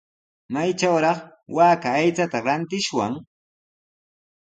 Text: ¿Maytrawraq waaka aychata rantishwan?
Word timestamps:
¿Maytrawraq 0.53 1.19
waaka 1.55 1.89
aychata 1.99 2.37
rantishwan? 2.45 3.13